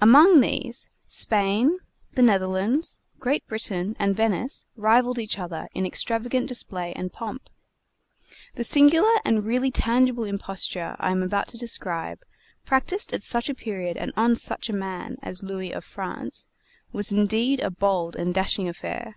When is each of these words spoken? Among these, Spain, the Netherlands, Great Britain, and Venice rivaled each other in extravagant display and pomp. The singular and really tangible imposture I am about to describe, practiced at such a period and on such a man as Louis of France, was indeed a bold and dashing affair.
Among 0.00 0.40
these, 0.40 0.88
Spain, 1.04 1.80
the 2.12 2.22
Netherlands, 2.22 3.00
Great 3.18 3.44
Britain, 3.48 3.96
and 3.98 4.14
Venice 4.14 4.66
rivaled 4.76 5.18
each 5.18 5.36
other 5.36 5.68
in 5.74 5.84
extravagant 5.84 6.46
display 6.46 6.92
and 6.92 7.12
pomp. 7.12 7.50
The 8.54 8.62
singular 8.62 9.12
and 9.24 9.44
really 9.44 9.72
tangible 9.72 10.22
imposture 10.22 10.94
I 11.00 11.10
am 11.10 11.24
about 11.24 11.48
to 11.48 11.58
describe, 11.58 12.20
practiced 12.64 13.12
at 13.12 13.24
such 13.24 13.48
a 13.48 13.54
period 13.56 13.96
and 13.96 14.12
on 14.16 14.36
such 14.36 14.68
a 14.68 14.72
man 14.72 15.16
as 15.22 15.42
Louis 15.42 15.72
of 15.72 15.84
France, 15.84 16.46
was 16.92 17.10
indeed 17.12 17.58
a 17.58 17.68
bold 17.68 18.14
and 18.14 18.32
dashing 18.32 18.68
affair. 18.68 19.16